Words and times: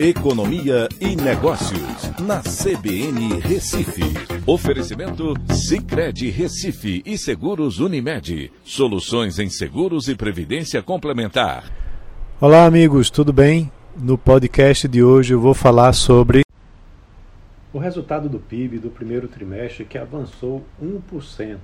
Economia 0.00 0.88
e 1.00 1.16
Negócios, 1.16 2.20
na 2.20 2.40
CBN 2.40 3.40
Recife. 3.40 4.04
Oferecimento 4.46 5.34
Cicred 5.52 6.30
Recife 6.30 7.02
e 7.04 7.18
Seguros 7.18 7.80
Unimed. 7.80 8.52
Soluções 8.62 9.40
em 9.40 9.50
seguros 9.50 10.06
e 10.06 10.14
previdência 10.14 10.80
complementar. 10.84 11.64
Olá, 12.40 12.64
amigos, 12.64 13.10
tudo 13.10 13.32
bem? 13.32 13.72
No 13.96 14.16
podcast 14.16 14.86
de 14.86 15.02
hoje 15.02 15.34
eu 15.34 15.40
vou 15.40 15.52
falar 15.52 15.92
sobre 15.92 16.42
o 17.72 17.78
resultado 17.80 18.28
do 18.28 18.38
PIB 18.38 18.78
do 18.78 18.90
primeiro 18.90 19.26
trimestre 19.26 19.84
que 19.84 19.98
avançou 19.98 20.64
1%. 20.80 21.58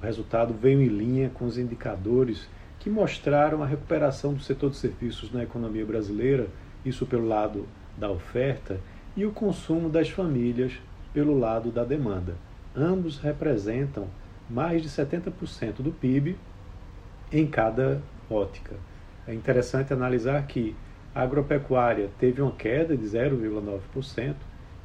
O 0.00 0.04
resultado 0.04 0.54
veio 0.54 0.80
em 0.80 0.86
linha 0.86 1.28
com 1.28 1.44
os 1.44 1.58
indicadores 1.58 2.46
que 2.78 2.88
mostraram 2.88 3.64
a 3.64 3.66
recuperação 3.66 4.32
do 4.32 4.40
setor 4.40 4.70
de 4.70 4.76
serviços 4.76 5.32
na 5.32 5.42
economia 5.42 5.84
brasileira 5.84 6.48
isso 6.84 7.06
pelo 7.06 7.26
lado 7.26 7.66
da 7.96 8.10
oferta, 8.10 8.80
e 9.16 9.24
o 9.24 9.32
consumo 9.32 9.88
das 9.88 10.08
famílias 10.08 10.72
pelo 11.12 11.38
lado 11.38 11.70
da 11.70 11.84
demanda. 11.84 12.34
Ambos 12.74 13.18
representam 13.18 14.08
mais 14.50 14.82
de 14.82 14.88
70% 14.88 15.76
do 15.78 15.92
PIB 15.92 16.36
em 17.32 17.46
cada 17.46 18.02
ótica. 18.28 18.74
É 19.26 19.32
interessante 19.32 19.92
analisar 19.92 20.44
que 20.46 20.74
a 21.14 21.22
agropecuária 21.22 22.10
teve 22.18 22.42
uma 22.42 22.52
queda 22.52 22.96
de 22.96 23.04
0,9%, 23.04 24.34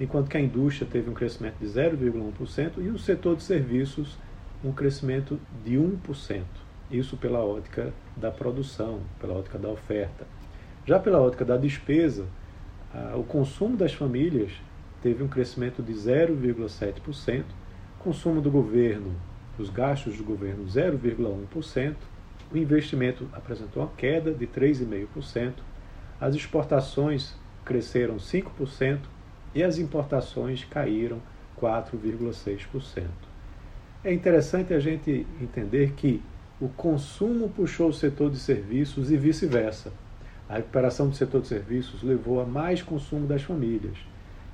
enquanto 0.00 0.28
que 0.28 0.36
a 0.36 0.40
indústria 0.40 0.88
teve 0.90 1.08
um 1.08 1.14
crescimento 1.14 1.56
de 1.60 1.66
0,1% 1.66 2.72
e 2.78 2.88
o 2.88 2.98
setor 2.98 3.36
de 3.36 3.44
serviços 3.44 4.18
um 4.64 4.72
crescimento 4.72 5.38
de 5.64 5.76
1%. 5.76 6.42
Isso 6.90 7.16
pela 7.16 7.38
ótica 7.38 7.92
da 8.16 8.30
produção, 8.30 9.00
pela 9.20 9.34
ótica 9.34 9.58
da 9.58 9.68
oferta. 9.68 10.26
Já 10.86 11.00
pela 11.00 11.20
ótica 11.20 11.44
da 11.44 11.56
despesa, 11.56 12.26
o 13.18 13.24
consumo 13.24 13.76
das 13.76 13.92
famílias 13.92 14.52
teve 15.02 15.20
um 15.20 15.26
crescimento 15.26 15.82
de 15.82 15.92
0,7%, 15.92 17.42
consumo 17.98 18.40
do 18.40 18.52
governo, 18.52 19.12
os 19.58 19.68
gastos 19.68 20.16
do 20.16 20.22
governo 20.22 20.64
0,1%, 20.64 21.96
o 22.52 22.56
investimento 22.56 23.28
apresentou 23.32 23.82
uma 23.82 23.90
queda 23.96 24.32
de 24.32 24.46
3,5%, 24.46 25.54
as 26.20 26.36
exportações 26.36 27.34
cresceram 27.64 28.18
5% 28.18 29.00
e 29.56 29.64
as 29.64 29.78
importações 29.78 30.64
caíram 30.64 31.20
4,6%. 31.60 33.08
É 34.04 34.14
interessante 34.14 34.72
a 34.72 34.78
gente 34.78 35.26
entender 35.40 35.94
que 35.96 36.22
o 36.60 36.68
consumo 36.68 37.48
puxou 37.48 37.88
o 37.88 37.92
setor 37.92 38.30
de 38.30 38.38
serviços 38.38 39.10
e 39.10 39.16
vice-versa. 39.16 39.92
A 40.48 40.54
recuperação 40.54 41.08
do 41.08 41.16
setor 41.16 41.40
de 41.40 41.48
serviços 41.48 42.02
levou 42.02 42.40
a 42.40 42.44
mais 42.44 42.80
consumo 42.80 43.26
das 43.26 43.42
famílias, 43.42 43.98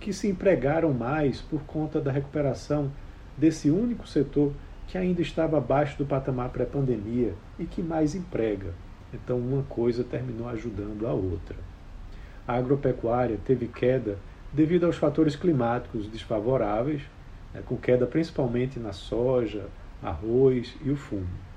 que 0.00 0.12
se 0.12 0.28
empregaram 0.28 0.92
mais 0.92 1.40
por 1.40 1.60
conta 1.62 2.00
da 2.00 2.10
recuperação 2.10 2.90
desse 3.36 3.70
único 3.70 4.06
setor 4.06 4.52
que 4.86 4.96
ainda 4.96 5.20
estava 5.20 5.58
abaixo 5.58 5.98
do 5.98 6.06
patamar 6.06 6.48
pré-pandemia 6.48 7.34
e 7.58 7.64
que 7.64 7.82
mais 7.82 8.14
emprega. 8.14 8.72
Então, 9.12 9.38
uma 9.38 9.62
coisa 9.64 10.02
terminou 10.02 10.48
ajudando 10.48 11.06
a 11.06 11.12
outra. 11.12 11.56
A 12.48 12.54
agropecuária 12.54 13.38
teve 13.44 13.68
queda 13.68 14.18
devido 14.52 14.84
aos 14.84 14.96
fatores 14.96 15.36
climáticos 15.36 16.08
desfavoráveis, 16.08 17.02
né, 17.52 17.62
com 17.64 17.76
queda 17.76 18.06
principalmente 18.06 18.78
na 18.80 18.92
soja, 18.92 19.66
arroz 20.02 20.74
e 20.82 20.90
o 20.90 20.96
fumo. 20.96 21.51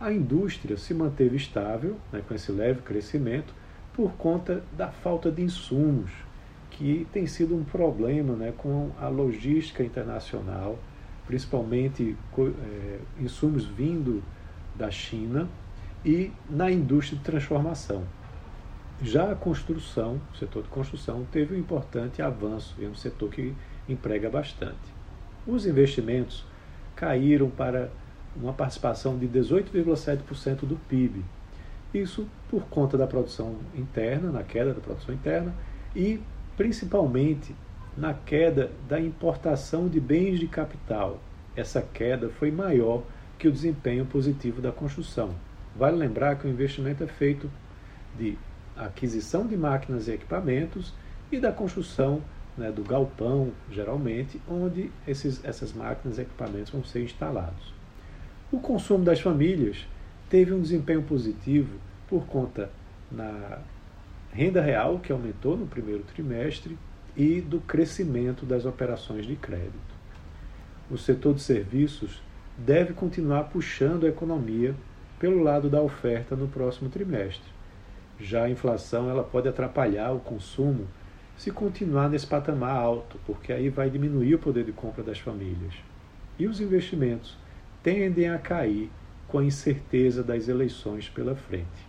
A 0.00 0.12
indústria 0.12 0.76
se 0.76 0.94
manteve 0.94 1.36
estável, 1.36 1.96
né, 2.12 2.22
com 2.26 2.32
esse 2.32 2.52
leve 2.52 2.82
crescimento, 2.82 3.52
por 3.92 4.12
conta 4.12 4.62
da 4.76 4.88
falta 4.88 5.28
de 5.28 5.42
insumos, 5.42 6.12
que 6.70 7.04
tem 7.12 7.26
sido 7.26 7.56
um 7.56 7.64
problema 7.64 8.34
né, 8.34 8.54
com 8.56 8.92
a 9.00 9.08
logística 9.08 9.82
internacional, 9.82 10.78
principalmente 11.26 12.16
é, 12.38 12.98
insumos 13.18 13.64
vindo 13.64 14.22
da 14.76 14.88
China 14.88 15.48
e 16.04 16.30
na 16.48 16.70
indústria 16.70 17.18
de 17.18 17.24
transformação. 17.24 18.04
Já 19.02 19.32
a 19.32 19.34
construção, 19.34 20.20
o 20.32 20.36
setor 20.36 20.62
de 20.62 20.68
construção, 20.68 21.26
teve 21.32 21.56
um 21.56 21.58
importante 21.58 22.22
avanço, 22.22 22.76
é 22.80 22.86
um 22.86 22.94
setor 22.94 23.30
que 23.30 23.52
emprega 23.88 24.30
bastante. 24.30 24.78
Os 25.44 25.66
investimentos 25.66 26.44
caíram 26.94 27.50
para 27.50 27.90
uma 28.40 28.52
participação 28.52 29.18
de 29.18 29.26
18,7% 29.26 30.60
do 30.60 30.76
PIB. 30.88 31.24
Isso 31.92 32.28
por 32.48 32.62
conta 32.64 32.96
da 32.96 33.06
produção 33.06 33.56
interna, 33.74 34.30
na 34.30 34.42
queda 34.42 34.74
da 34.74 34.80
produção 34.80 35.14
interna, 35.14 35.54
e 35.94 36.20
principalmente 36.56 37.54
na 37.96 38.14
queda 38.14 38.70
da 38.88 39.00
importação 39.00 39.88
de 39.88 39.98
bens 39.98 40.38
de 40.38 40.46
capital. 40.46 41.18
Essa 41.56 41.82
queda 41.82 42.28
foi 42.28 42.50
maior 42.50 43.02
que 43.38 43.48
o 43.48 43.52
desempenho 43.52 44.06
positivo 44.06 44.60
da 44.60 44.70
construção. 44.70 45.34
Vale 45.74 45.96
lembrar 45.96 46.36
que 46.36 46.46
o 46.46 46.50
investimento 46.50 47.02
é 47.02 47.06
feito 47.06 47.50
de 48.16 48.36
aquisição 48.76 49.46
de 49.46 49.56
máquinas 49.56 50.08
e 50.08 50.12
equipamentos 50.12 50.94
e 51.30 51.38
da 51.38 51.52
construção 51.52 52.22
né, 52.56 52.70
do 52.70 52.82
galpão, 52.82 53.52
geralmente, 53.70 54.40
onde 54.48 54.90
esses, 55.06 55.44
essas 55.44 55.72
máquinas 55.72 56.18
e 56.18 56.22
equipamentos 56.22 56.70
vão 56.70 56.84
ser 56.84 57.02
instalados. 57.02 57.77
O 58.50 58.58
consumo 58.58 59.04
das 59.04 59.20
famílias 59.20 59.86
teve 60.30 60.54
um 60.54 60.62
desempenho 60.62 61.02
positivo 61.02 61.78
por 62.08 62.24
conta 62.24 62.70
na 63.12 63.58
renda 64.32 64.62
real, 64.62 64.98
que 65.00 65.12
aumentou 65.12 65.54
no 65.54 65.66
primeiro 65.66 66.02
trimestre, 66.02 66.78
e 67.14 67.42
do 67.42 67.60
crescimento 67.60 68.46
das 68.46 68.64
operações 68.64 69.26
de 69.26 69.36
crédito. 69.36 69.98
O 70.90 70.96
setor 70.96 71.34
de 71.34 71.42
serviços 71.42 72.22
deve 72.56 72.94
continuar 72.94 73.44
puxando 73.44 74.06
a 74.06 74.08
economia 74.08 74.74
pelo 75.18 75.42
lado 75.42 75.68
da 75.68 75.82
oferta 75.82 76.34
no 76.34 76.48
próximo 76.48 76.88
trimestre. 76.88 77.50
Já 78.18 78.44
a 78.44 78.50
inflação 78.50 79.10
ela 79.10 79.22
pode 79.22 79.46
atrapalhar 79.46 80.12
o 80.12 80.20
consumo 80.20 80.86
se 81.36 81.50
continuar 81.50 82.08
nesse 82.08 82.26
patamar 82.26 82.74
alto, 82.74 83.18
porque 83.26 83.52
aí 83.52 83.68
vai 83.68 83.90
diminuir 83.90 84.36
o 84.36 84.38
poder 84.38 84.64
de 84.64 84.72
compra 84.72 85.02
das 85.02 85.18
famílias. 85.18 85.74
E 86.38 86.46
os 86.46 86.60
investimentos 86.60 87.36
tendem 87.82 88.28
a 88.28 88.38
cair 88.38 88.90
com 89.26 89.38
a 89.38 89.44
incerteza 89.44 90.22
das 90.22 90.48
eleições 90.48 91.08
pela 91.08 91.34
frente. 91.34 91.88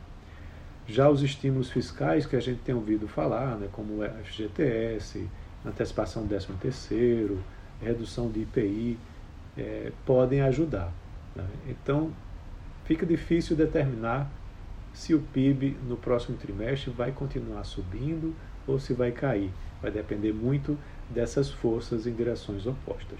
Já 0.87 1.09
os 1.09 1.21
estímulos 1.21 1.69
fiscais 1.69 2.25
que 2.25 2.35
a 2.35 2.39
gente 2.39 2.61
tem 2.61 2.73
ouvido 2.73 3.07
falar, 3.07 3.57
né, 3.57 3.69
como 3.71 4.01
o 4.01 4.09
FGTS, 4.25 5.27
antecipação 5.65 6.25
do 6.25 6.35
13º, 6.35 7.37
redução 7.81 8.29
de 8.29 8.41
IPI, 8.41 8.97
é, 9.57 9.91
podem 10.05 10.41
ajudar. 10.41 10.91
Né? 11.35 11.45
Então, 11.67 12.11
fica 12.85 13.05
difícil 13.05 13.55
determinar 13.55 14.31
se 14.93 15.13
o 15.13 15.19
PIB 15.19 15.77
no 15.87 15.95
próximo 15.95 16.37
trimestre 16.37 16.91
vai 16.91 17.11
continuar 17.11 17.63
subindo 17.63 18.35
ou 18.67 18.79
se 18.79 18.93
vai 18.93 19.11
cair. 19.11 19.51
Vai 19.81 19.91
depender 19.91 20.33
muito 20.33 20.77
dessas 21.09 21.49
forças 21.49 22.05
em 22.05 22.13
direções 22.13 22.65
opostas. 22.65 23.19